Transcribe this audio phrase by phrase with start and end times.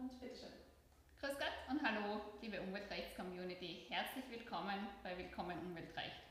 [0.00, 0.48] Und bitteschön.
[1.20, 3.84] Grüß Gott und hallo, liebe Umweltrechts-Community.
[3.90, 6.24] Herzlich willkommen bei Willkommen Umweltrecht.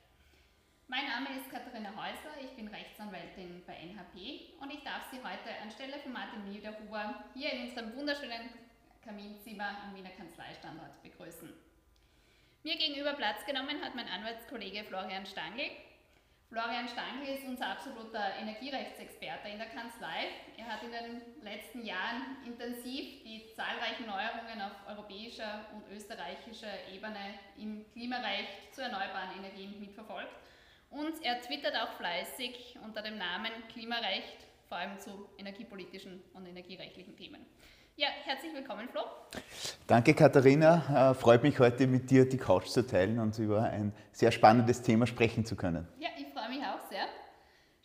[0.88, 5.56] Mein Name ist Katharina Häusler, ich bin Rechtsanwältin bei NHP und ich darf Sie heute
[5.62, 8.50] anstelle von Martin Niederhuber hier in unserem wunderschönen
[9.06, 11.54] Kaminzimmer am Wiener Kanzleistandort begrüßen.
[12.64, 15.70] Mir gegenüber Platz genommen hat mein Anwaltskollege Florian Stangl,
[16.50, 20.30] Florian Stangl ist unser absoluter Energierechtsexperte in der Kanzlei.
[20.58, 23.19] Er hat in den letzten Jahren intensiv
[23.70, 30.34] zahlreichen Neuerungen auf europäischer und österreichischer Ebene im Klimarecht zu erneuerbaren Energien mitverfolgt.
[30.90, 37.16] Und er twittert auch fleißig unter dem Namen Klimarecht, vor allem zu energiepolitischen und energierechtlichen
[37.16, 37.46] Themen.
[37.96, 39.02] Ja, herzlich willkommen, Flo.
[39.86, 41.12] Danke, Katharina.
[41.12, 44.82] Äh, freut mich heute mit dir die Couch zu teilen und über ein sehr spannendes
[44.82, 45.88] Thema sprechen zu können.
[46.00, 47.06] Ja, ich freue mich auch sehr.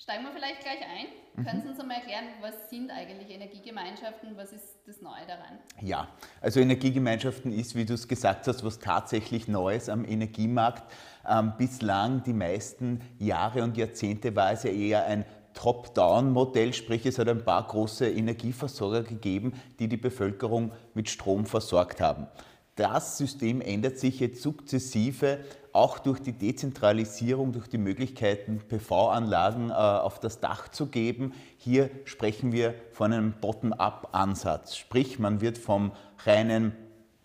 [0.05, 1.07] Steigen wir vielleicht gleich ein.
[1.35, 1.47] Mhm.
[1.47, 4.37] Können Sie uns einmal erklären, was sind eigentlich Energiegemeinschaften?
[4.37, 5.59] Was ist das Neue daran?
[5.81, 6.09] Ja,
[6.43, 10.93] also Energiegemeinschaften ist, wie du es gesagt hast, was tatsächlich Neues am Energiemarkt.
[11.27, 17.19] Ähm, bislang die meisten Jahre und Jahrzehnte war es ja eher ein Top-Down-Modell, sprich es
[17.19, 22.27] hat ein paar große Energieversorger gegeben, die die Bevölkerung mit Strom versorgt haben.
[22.77, 25.45] Das System ändert sich jetzt sukzessive,
[25.75, 31.35] auch durch die Dezentralisierung, durch die Möglichkeiten, PV-Anlagen äh, auf das Dach zu geben.
[31.59, 35.91] Hier sprechen wir von einem Bottom-up-Ansatz, sprich man wird vom
[36.25, 36.75] reinen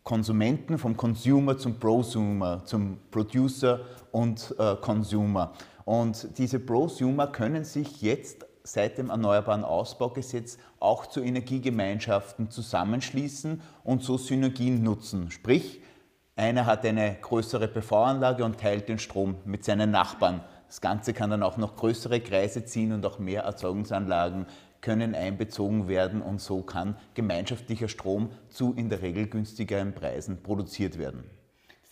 [0.04, 5.54] Konsumenten, vom Consumer zum Prosumer, zum Producer und äh, Consumer.
[5.86, 14.04] Und diese Prosumer können sich jetzt seit dem Erneuerbaren Ausbaugesetz auch zu Energiegemeinschaften zusammenschließen und
[14.04, 15.30] so Synergien nutzen.
[15.30, 15.82] Sprich,
[16.40, 20.42] einer hat eine größere PV-Anlage und teilt den Strom mit seinen Nachbarn.
[20.68, 24.46] Das Ganze kann dann auch noch größere Kreise ziehen und auch mehr Erzeugungsanlagen
[24.82, 30.98] können einbezogen werden und so kann gemeinschaftlicher Strom zu in der Regel günstigeren Preisen produziert
[30.98, 31.30] werden.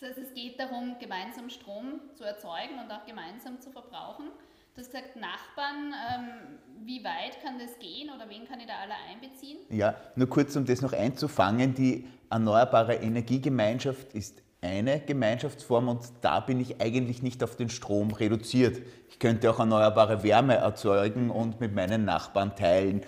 [0.00, 4.30] Das heißt, es geht darum, gemeinsam Strom zu erzeugen und auch gemeinsam zu verbrauchen.
[4.78, 8.74] Du hast gesagt, Nachbarn, ähm, wie weit kann das gehen oder wen kann ich da
[8.80, 9.58] alle einbeziehen?
[9.70, 16.38] Ja, nur kurz, um das noch einzufangen, die Erneuerbare Energiegemeinschaft ist eine Gemeinschaftsform und da
[16.38, 18.80] bin ich eigentlich nicht auf den Strom reduziert.
[19.08, 23.02] Ich könnte auch erneuerbare Wärme erzeugen und mit meinen Nachbarn teilen.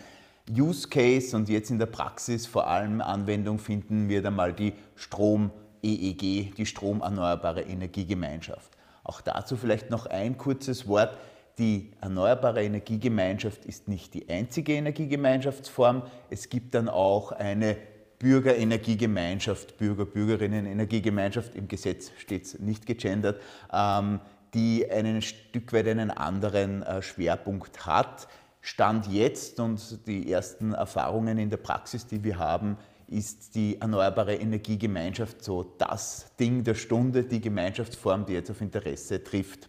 [0.50, 4.72] Use Case und jetzt in der Praxis vor allem Anwendung finden wir da mal die
[4.96, 5.52] Strom-
[5.82, 8.76] EEG, die Stromerneuerbare Energiegemeinschaft.
[9.04, 11.16] Auch dazu vielleicht noch ein kurzes Wort.
[11.60, 16.04] Die Erneuerbare Energiegemeinschaft ist nicht die einzige Energiegemeinschaftsform.
[16.30, 17.76] Es gibt dann auch eine
[18.18, 23.42] Bürgerenergiegemeinschaft, Bürger-Bürgerinnen-Energiegemeinschaft, im Gesetz steht es nicht gegendert,
[23.74, 24.20] ähm,
[24.54, 28.26] die einen Stück weit einen anderen äh, Schwerpunkt hat.
[28.62, 34.34] Stand jetzt und die ersten Erfahrungen in der Praxis, die wir haben, ist die Erneuerbare
[34.34, 39.68] Energiegemeinschaft so das Ding der Stunde, die Gemeinschaftsform, die jetzt auf Interesse trifft.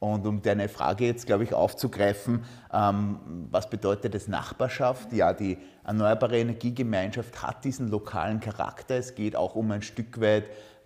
[0.00, 5.12] Und um deine Frage jetzt, glaube ich, aufzugreifen, ähm, was bedeutet das Nachbarschaft?
[5.12, 8.96] Ja, die Erneuerbare Energiegemeinschaft hat diesen lokalen Charakter.
[8.96, 10.44] Es geht auch um ein Stück weit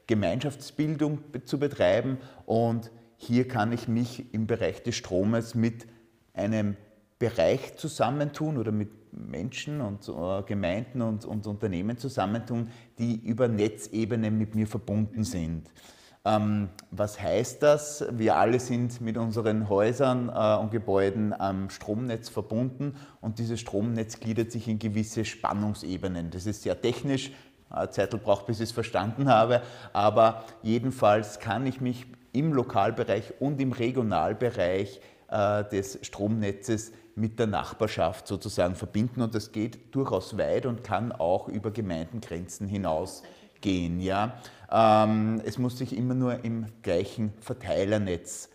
[0.08, 2.18] Gemeinschaftsbildung zu betreiben.
[2.44, 5.86] Und hier kann ich mich im Bereich des Stromes mit
[6.32, 6.76] einem
[7.20, 14.32] Bereich zusammentun oder mit Menschen und äh, Gemeinden und, und, Unternehmen zusammentun, die über Netzebene
[14.32, 15.70] mit mir verbunden sind.
[16.26, 18.04] Ähm, was heißt das?
[18.10, 24.20] Wir alle sind mit unseren Häusern äh, und Gebäuden am Stromnetz verbunden und dieses Stromnetz
[24.20, 26.30] gliedert sich in gewisse Spannungsebenen.
[26.30, 27.30] Das ist sehr technisch,
[27.74, 29.60] äh, Zeitl braucht, bis ich es verstanden habe,
[29.92, 37.48] aber jedenfalls kann ich mich im Lokalbereich und im Regionalbereich äh, des Stromnetzes mit der
[37.48, 44.00] Nachbarschaft sozusagen verbinden und das geht durchaus weit und kann auch über Gemeindengrenzen hinausgehen.
[44.00, 44.38] Ja?
[44.74, 48.50] Ähm, es muss sich immer nur im gleichen Verteilernetz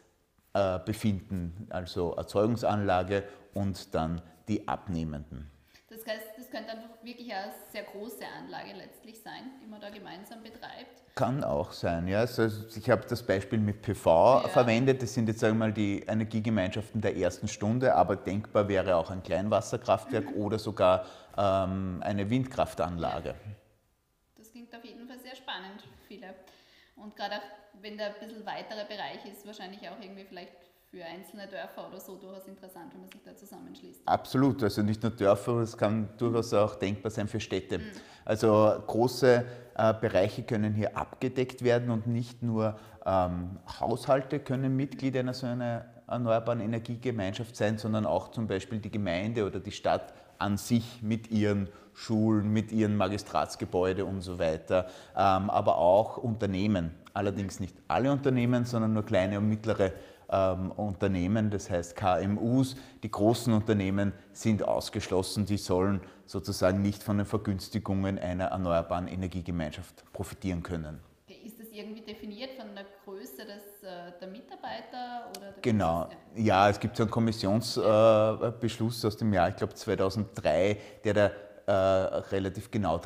[0.53, 3.23] äh, befinden, also Erzeugungsanlage
[3.53, 5.49] und dann die Abnehmenden.
[5.89, 9.89] Das heißt, das könnte einfach wirklich eine sehr große Anlage letztlich sein, die man da
[9.89, 11.03] gemeinsam betreibt.
[11.15, 12.19] Kann auch sein, ja.
[12.19, 14.47] Also ich habe das Beispiel mit PV ja.
[14.49, 15.01] verwendet.
[15.01, 19.09] Das sind jetzt sagen wir mal die Energiegemeinschaften der ersten Stunde, aber denkbar wäre auch
[19.09, 21.05] ein Kleinwasserkraftwerk oder sogar
[21.37, 23.35] ähm, eine Windkraftanlage.
[24.37, 26.35] Das klingt auf jeden Fall sehr spannend für viele.
[27.01, 30.51] Und gerade auch, wenn der ein bisschen weiterer Bereich ist, wahrscheinlich auch irgendwie vielleicht
[30.91, 34.01] für einzelne Dörfer oder so durchaus interessant, wenn man sich da zusammenschließt.
[34.05, 37.77] Absolut, also nicht nur Dörfer, es kann durchaus auch denkbar sein für Städte.
[37.77, 37.83] Mhm.
[38.25, 45.15] Also große äh, Bereiche können hier abgedeckt werden und nicht nur ähm, Haushalte können Mitglied
[45.15, 50.11] einer so einer erneuerbaren Energiegemeinschaft sein, sondern auch zum Beispiel die Gemeinde oder die Stadt
[50.39, 51.69] an sich mit ihren
[51.99, 54.87] Schulen mit ihren Magistratsgebäude und so weiter,
[55.17, 56.91] ähm, aber auch Unternehmen.
[57.13, 59.91] Allerdings nicht alle Unternehmen, sondern nur kleine und mittlere
[60.31, 62.77] ähm, Unternehmen, das heißt KMUs.
[63.03, 70.05] Die großen Unternehmen sind ausgeschlossen, die sollen sozusagen nicht von den Vergünstigungen einer erneuerbaren Energiegemeinschaft
[70.13, 70.99] profitieren können.
[71.27, 75.29] Ist das irgendwie definiert von der Größe des, äh, der Mitarbeiter?
[75.31, 76.47] Oder der genau, Größe?
[76.47, 81.31] ja, es gibt so einen Kommissionsbeschluss äh, aus dem Jahr, ich glaube 2003, der da
[81.69, 82.99] äh, relativ genau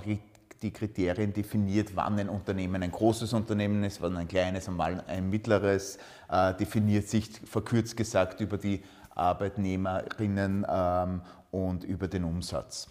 [0.62, 5.02] die Kriterien definiert, wann ein Unternehmen ein großes Unternehmen ist, wann ein kleines, und wann
[5.02, 5.98] ein mittleres,
[6.30, 8.82] äh, definiert sich verkürzt gesagt über die
[9.16, 11.22] Arbeitnehmerinnen ähm,
[11.52, 12.90] und über den Umsatz.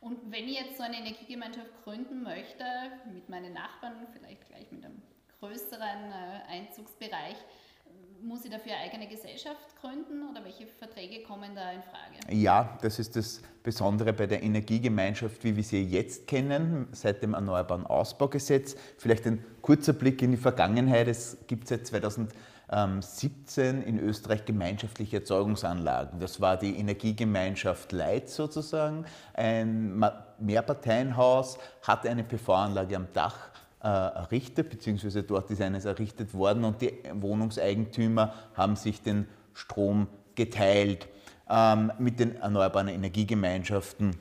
[0.00, 2.64] Und wenn ich jetzt so eine Energiegemeinschaft gründen möchte,
[3.12, 5.02] mit meinen Nachbarn, vielleicht gleich mit einem
[5.40, 7.36] größeren äh, Einzugsbereich,
[8.22, 12.36] muss ich dafür eine eigene Gesellschaft gründen oder welche Verträge kommen da in Frage?
[12.36, 17.34] Ja, das ist das Besondere bei der Energiegemeinschaft, wie wir sie jetzt kennen, seit dem
[17.34, 18.76] Erneuerbaren Ausbaugesetz.
[18.98, 21.08] Vielleicht ein kurzer Blick in die Vergangenheit.
[21.08, 26.20] Es gibt seit 2017 in Österreich gemeinschaftliche Erzeugungsanlagen.
[26.20, 29.04] Das war die Energiegemeinschaft Leitz sozusagen,
[29.34, 30.02] ein
[30.38, 33.50] Mehrparteienhaus, hatte eine PV-Anlage am Dach
[33.86, 41.08] errichtet, beziehungsweise dort ist eines errichtet worden und die Wohnungseigentümer haben sich den Strom geteilt.
[41.48, 44.16] Ähm, mit den erneuerbaren Energiegemeinschaften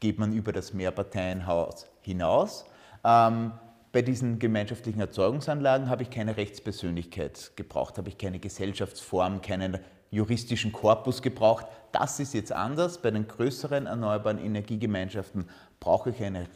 [0.00, 2.66] geht man über das Mehrparteienhaus hinaus.
[3.04, 3.52] Ähm,
[3.92, 9.78] bei diesen gemeinschaftlichen Erzeugungsanlagen habe ich keine Rechtspersönlichkeit gebraucht, habe ich keine Gesellschaftsform, keinen
[10.10, 11.66] juristischen Korpus gebraucht.
[11.92, 12.98] Das ist jetzt anders.
[12.98, 15.48] Bei den größeren erneuerbaren Energiegemeinschaften
[15.80, 16.46] brauche ich eine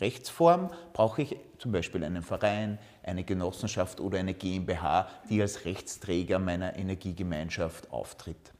[0.00, 6.38] Rechtsform brauche ich zum Beispiel einen Verein, eine Genossenschaft oder eine GmbH, die als Rechtsträger
[6.38, 8.52] meiner Energiegemeinschaft auftritt.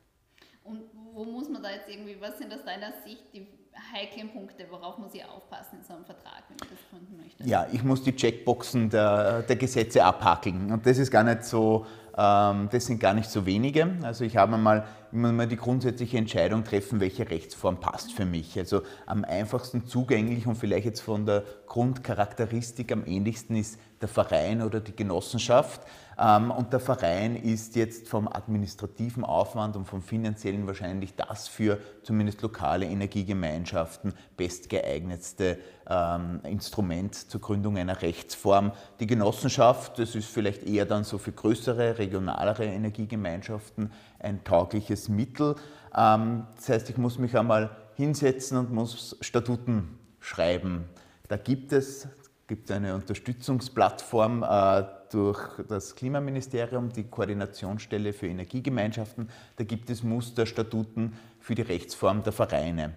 [0.62, 0.82] Und
[1.12, 3.46] wo muss man da jetzt irgendwie, was sind aus deiner Sicht die
[3.92, 7.44] heiklen Punkte, worauf muss ich aufpassen in so einem Vertrag, wenn ich das gründen möchte?
[7.44, 10.72] Ja, ich muss die Checkboxen der, der Gesetze abhackeln.
[10.72, 11.84] Und das ist gar nicht so
[12.16, 13.96] ähm, das sind gar nicht so wenige.
[14.02, 18.58] Also ich habe mal immer mal die grundsätzliche Entscheidung treffen, welche Rechtsform passt für mich.
[18.58, 24.61] Also am einfachsten zugänglich und vielleicht jetzt von der Grundcharakteristik am ähnlichsten ist der Verein
[24.61, 25.81] oder die Genossenschaft.
[26.19, 31.78] Ähm, und der Verein ist jetzt vom administrativen Aufwand und vom finanziellen wahrscheinlich das für
[32.02, 35.58] zumindest lokale Energiegemeinschaften bestgeeignetste
[35.88, 38.72] ähm, Instrument zur Gründung einer Rechtsform.
[39.00, 43.90] Die Genossenschaft, das ist vielleicht eher dann so für größere, regionalere Energiegemeinschaften
[44.24, 45.56] ein taugliches Mittel.
[45.96, 50.84] Ähm, das heißt, ich muss mich einmal hinsetzen und muss Statuten schreiben.
[51.28, 52.08] Da gibt es
[52.46, 59.30] gibt eine Unterstützungsplattform äh, durch das Klimaministerium, die Koordinationsstelle für Energiegemeinschaften.
[59.56, 62.94] Da gibt es Musterstatuten für die Rechtsform der Vereine.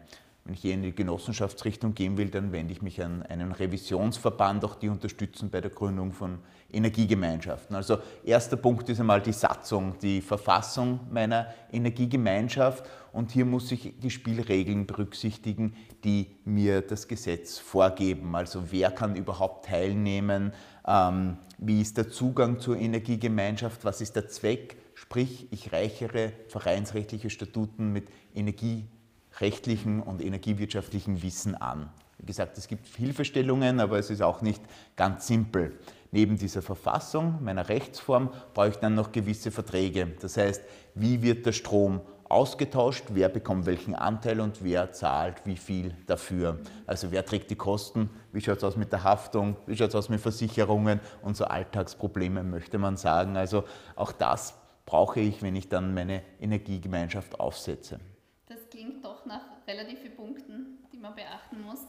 [0.47, 4.63] Wenn ich hier in die Genossenschaftsrichtung gehen will, dann wende ich mich an einen Revisionsverband,
[4.63, 6.39] auch die unterstützen bei der Gründung von
[6.71, 7.75] Energiegemeinschaften.
[7.75, 13.99] Also erster Punkt ist einmal die Satzung, die Verfassung meiner Energiegemeinschaft und hier muss ich
[13.99, 15.75] die Spielregeln berücksichtigen,
[16.05, 18.33] die mir das Gesetz vorgeben.
[18.33, 20.53] Also wer kann überhaupt teilnehmen,
[20.87, 27.29] ähm, wie ist der Zugang zur Energiegemeinschaft, was ist der Zweck, sprich ich reichere vereinsrechtliche
[27.29, 28.85] Statuten mit Energie
[29.41, 31.89] rechtlichen und energiewirtschaftlichen Wissen an.
[32.17, 34.61] Wie gesagt, es gibt Hilfestellungen, aber es ist auch nicht
[34.95, 35.77] ganz simpel.
[36.11, 40.07] Neben dieser Verfassung, meiner Rechtsform, brauche ich dann noch gewisse Verträge.
[40.21, 40.63] Das heißt,
[40.95, 46.59] wie wird der Strom ausgetauscht, wer bekommt welchen Anteil und wer zahlt wie viel dafür.
[46.85, 49.95] Also wer trägt die Kosten, wie schaut es aus mit der Haftung, wie schaut es
[49.95, 53.37] aus mit Versicherungen und so Alltagsprobleme möchte man sagen.
[53.37, 53.63] Also
[53.95, 57.99] auch das brauche ich, wenn ich dann meine Energiegemeinschaft aufsetze
[59.67, 61.79] relativ vielen Punkten, die man beachten muss,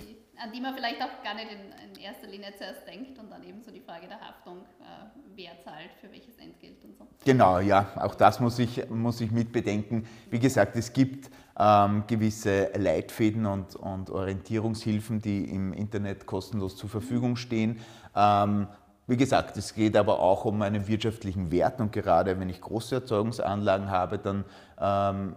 [0.00, 3.30] die, an die man vielleicht auch gar nicht in, in, erster Linie zuerst denkt und
[3.30, 7.06] dann eben so die Frage der Haftung, äh, wer zahlt für welches Entgelt und so.
[7.24, 10.06] Genau, ja, auch das muss ich, muss ich mit bedenken.
[10.30, 16.90] Wie gesagt, es gibt ähm, gewisse Leitfäden und, und Orientierungshilfen, die im Internet kostenlos zur
[16.90, 17.80] Verfügung stehen.
[18.16, 18.66] Ähm,
[19.06, 22.94] wie gesagt, es geht aber auch um einen wirtschaftlichen Wert und gerade wenn ich große
[22.96, 24.44] Erzeugungsanlagen habe, dann
[24.80, 25.36] ähm,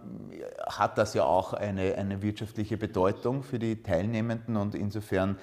[0.66, 5.38] hat das ja auch eine, eine wirtschaftliche Bedeutung für die Teilnehmenden und insofern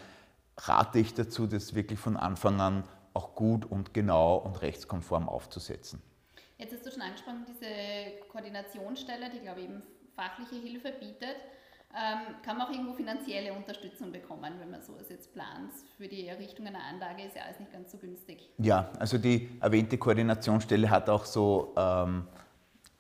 [0.58, 6.01] rate ich dazu, das wirklich von Anfang an auch gut und genau und rechtskonform aufzusetzen.
[6.58, 9.84] Jetzt hast du schon angesprochen, diese Koordinationsstelle, die glaube ich eben
[10.15, 11.36] fachliche Hilfe bietet.
[11.98, 15.72] Ähm, kann man auch irgendwo finanzielle Unterstützung bekommen, wenn man sowas jetzt plant.
[15.98, 18.50] Für die Errichtung einer Anlage ist ja alles nicht ganz so günstig.
[18.58, 22.28] Ja, also die erwähnte Koordinationsstelle hat auch so ähm,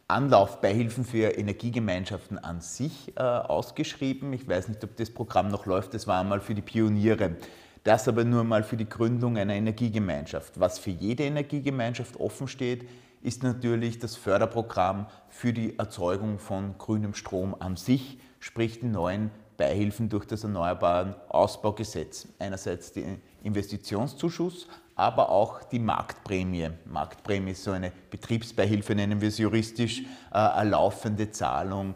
[0.07, 4.31] Anlaufbeihilfen für Energiegemeinschaften an sich äh, ausgeschrieben.
[4.31, 7.35] Ich weiß nicht, ob das Programm noch läuft, das war einmal für die Pioniere.
[7.83, 10.59] Das aber nur mal für die Gründung einer Energiegemeinschaft.
[10.59, 12.87] Was für jede Energiegemeinschaft offen steht,
[13.25, 19.31] ist natürlich das Förderprogramm für die Erzeugung von grünem Strom an sich, sprich die neuen
[19.57, 22.27] Beihilfen durch das Erneuerbaren Ausbaugesetz.
[22.37, 26.69] Einerseits den Investitionszuschuss, aber auch die Marktprämie.
[26.85, 30.01] Marktprämie ist so eine Betriebsbeihilfe, nennen wir es juristisch,
[30.31, 31.95] äh, eine laufende Zahlung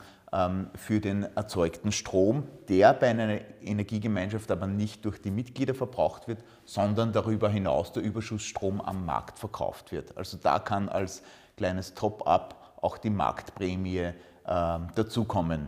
[0.76, 6.44] für den erzeugten Strom, der bei einer Energiegemeinschaft aber nicht durch die Mitglieder verbraucht wird,
[6.66, 10.16] sondern darüber hinaus der Überschussstrom am Markt verkauft wird.
[10.18, 11.24] Also da kann als
[11.58, 14.14] kleines Top-up auch die Marktprämie äh,
[14.46, 15.68] dazukommen.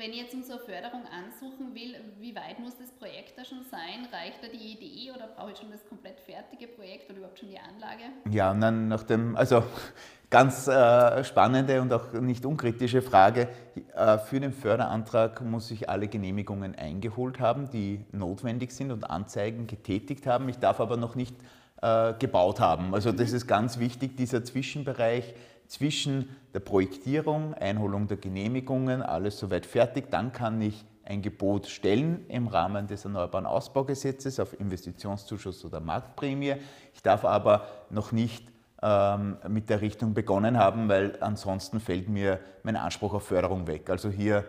[0.00, 4.08] Wenn ich jetzt unsere Förderung ansuchen will, wie weit muss das Projekt da schon sein?
[4.10, 7.50] Reicht da die Idee oder brauche ich schon das komplett fertige Projekt oder überhaupt schon
[7.50, 8.04] die Anlage?
[8.30, 9.62] Ja, dann nach dem, also
[10.30, 13.48] ganz äh, spannende und auch nicht unkritische Frage.
[13.94, 19.66] Äh, für den Förderantrag muss ich alle Genehmigungen eingeholt haben, die notwendig sind und Anzeigen
[19.66, 20.48] getätigt haben.
[20.48, 21.36] Ich darf aber noch nicht
[21.82, 22.94] äh, gebaut haben.
[22.94, 25.34] Also das ist ganz wichtig, dieser Zwischenbereich
[25.70, 32.26] zwischen der Projektierung, Einholung der Genehmigungen, alles soweit fertig, dann kann ich ein Gebot stellen
[32.26, 36.56] im Rahmen des Erneuerbaren Ausbaugesetzes auf Investitionszuschuss oder Marktprämie.
[36.92, 38.48] Ich darf aber noch nicht
[38.82, 43.88] ähm, mit der Richtung begonnen haben, weil ansonsten fällt mir mein Anspruch auf Förderung weg.
[43.90, 44.44] Also hier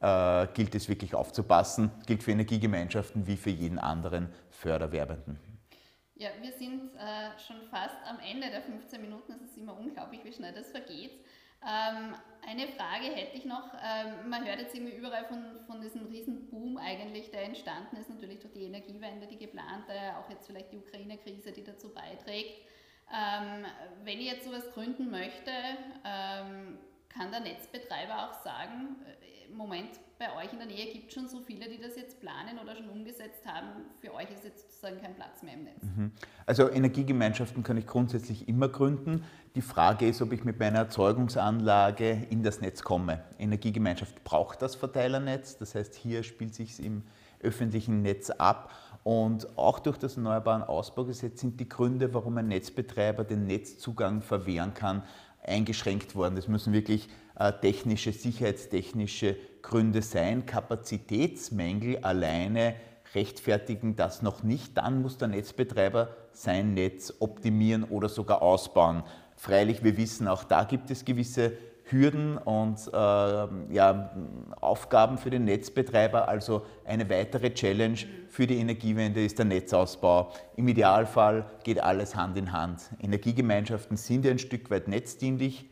[0.00, 5.38] äh, gilt es wirklich aufzupassen, gilt für Energiegemeinschaften wie für jeden anderen Förderwerbenden.
[6.18, 9.32] Ja, wir sind äh, schon fast am Ende der 15 Minuten.
[9.34, 11.12] Es ist immer unglaublich, wie schnell das vergeht.
[11.62, 12.12] Ähm,
[12.44, 13.72] eine Frage hätte ich noch.
[13.80, 18.10] Ähm, man hört jetzt irgendwie überall von, von diesem riesen Boom eigentlich, der entstanden ist,
[18.10, 22.66] natürlich durch die Energiewende, die geplante, auch jetzt vielleicht die Ukraine-Krise, die dazu beiträgt.
[23.14, 23.64] Ähm,
[24.02, 25.52] wenn ich jetzt sowas gründen möchte,
[26.04, 28.96] ähm, kann der Netzbetreiber auch sagen,
[29.50, 32.20] äh, Moment, bei euch in der Nähe gibt es schon so viele, die das jetzt
[32.20, 33.68] planen oder schon umgesetzt haben.
[34.00, 35.82] Für euch ist jetzt sozusagen kein Platz mehr im Netz.
[35.82, 36.12] Mhm.
[36.46, 39.24] Also Energiegemeinschaften kann ich grundsätzlich immer gründen.
[39.54, 43.24] Die Frage ist, ob ich mit meiner Erzeugungsanlage in das Netz komme.
[43.38, 47.02] Energiegemeinschaft braucht das Verteilernetz, das heißt, hier spielt sich im
[47.40, 48.72] öffentlichen Netz ab.
[49.04, 54.74] Und auch durch das Erneuerbaren Ausbaugesetz sind die Gründe, warum ein Netzbetreiber den Netzzugang verwehren
[54.74, 55.02] kann,
[55.48, 56.36] eingeschränkt worden.
[56.36, 60.46] Das müssen wirklich äh, technische, sicherheitstechnische Gründe sein.
[60.46, 62.74] Kapazitätsmängel alleine
[63.14, 64.76] rechtfertigen das noch nicht.
[64.76, 69.02] Dann muss der Netzbetreiber sein Netz optimieren oder sogar ausbauen.
[69.36, 71.52] Freilich, wir wissen, auch da gibt es gewisse
[71.90, 74.10] Hürden und äh, ja,
[74.60, 76.28] Aufgaben für den Netzbetreiber.
[76.28, 80.32] Also eine weitere Challenge für die Energiewende ist der Netzausbau.
[80.56, 82.90] Im Idealfall geht alles Hand in Hand.
[83.00, 85.66] Energiegemeinschaften sind ja ein Stück weit netzdienlich,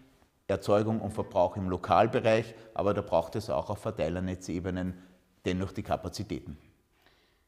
[0.48, 4.94] Erzeugung und Verbrauch im Lokalbereich, aber da braucht es auch auf Verteilernetzebenen
[5.44, 6.56] dennoch die Kapazitäten.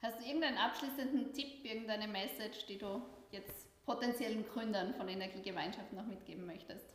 [0.02, 6.06] Hast du irgendeinen abschließenden Tipp, irgendeine Message, die du jetzt potenziellen Gründern von Energiegemeinschaften noch
[6.06, 6.94] mitgeben möchtest?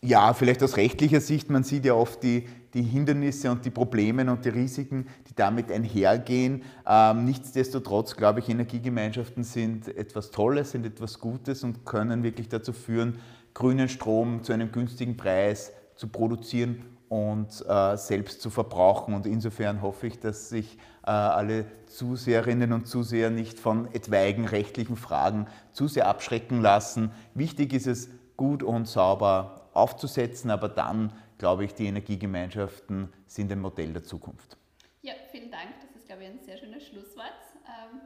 [0.00, 4.30] Ja, vielleicht aus rechtlicher Sicht, man sieht ja oft die, die Hindernisse und die Probleme
[4.30, 6.62] und die Risiken, die damit einhergehen.
[6.86, 12.72] Ähm, nichtsdestotrotz glaube ich, Energiegemeinschaften sind etwas Tolles, sind etwas Gutes und können wirklich dazu
[12.72, 13.18] führen,
[13.54, 19.14] grünen Strom zu einem günstigen Preis zu produzieren und äh, selbst zu verbrauchen.
[19.14, 24.94] Und insofern hoffe ich, dass sich äh, alle Zuseherinnen und Zuseher nicht von etwaigen rechtlichen
[24.94, 27.10] Fragen zu sehr abschrecken lassen.
[27.34, 33.60] Wichtig ist es, gut und sauber aufzusetzen, aber dann, glaube ich, die Energiegemeinschaften sind ein
[33.60, 34.56] Modell der Zukunft.
[35.02, 35.80] Ja, vielen Dank.
[35.80, 37.40] Das ist, glaube ich, ein sehr schönes Schlusswort.
[37.64, 38.00] Ähm,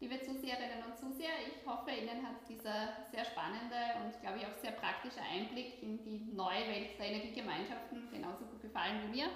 [0.00, 4.56] liebe Zuseherinnen und Zuseher, ich hoffe, Ihnen hat dieser sehr spannende und, glaube ich, auch
[4.62, 9.26] sehr praktische Einblick in die neue Welt der Energiegemeinschaften genauso gut gefallen wie mir.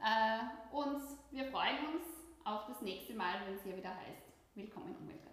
[0.00, 1.00] Äh, und
[1.30, 2.04] wir freuen uns
[2.44, 5.23] auf das nächste Mal, wenn es hier wieder heißt, Willkommen Umwelt.